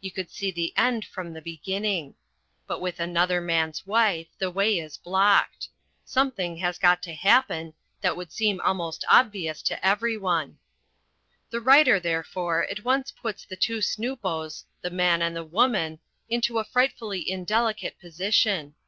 You 0.00 0.10
could 0.10 0.28
see 0.28 0.50
the 0.50 0.76
end 0.76 1.04
from 1.04 1.32
the 1.32 1.40
beginning. 1.40 2.16
But 2.66 2.80
with 2.80 2.98
Another 2.98 3.40
Man's 3.40 3.86
Wife, 3.86 4.26
the 4.36 4.50
way 4.50 4.76
is 4.80 4.96
blocked. 4.96 5.68
Something 6.04 6.56
has 6.56 6.80
got 6.80 7.00
to 7.04 7.12
happen 7.14 7.74
that 8.00 8.16
would 8.16 8.32
seem 8.32 8.60
almost 8.62 9.04
obvious 9.08 9.62
to 9.62 9.86
anyone. 9.86 10.58
The 11.50 11.60
writer, 11.60 12.00
therefore, 12.00 12.66
at 12.68 12.82
once 12.84 13.12
puts 13.12 13.44
the 13.44 13.54
two 13.54 13.80
snoopos 13.80 14.64
The 14.80 14.90
Man 14.90 15.22
and 15.22 15.36
The 15.36 15.44
Woman 15.44 16.00
into 16.28 16.58
a 16.58 16.64
frightfully 16.64 17.30
indelicate 17.30 18.00
position. 18.00 18.74